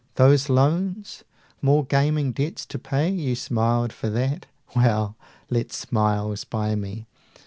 [0.15, 1.23] Those loans?
[1.61, 3.11] More gaming debts to pay?
[3.11, 4.47] You smiled for that?
[4.75, 5.15] Well,
[5.51, 7.05] let smiles buy me!